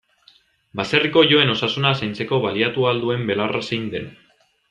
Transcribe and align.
Baserriko 0.79 1.21
oiloen 1.25 1.51
osasuna 1.57 1.91
zaintzeko 2.01 2.41
baliatu 2.47 2.87
ahal 2.89 3.05
duen 3.05 3.29
belarra 3.33 3.61
zein 3.69 3.85
den. 3.95 4.09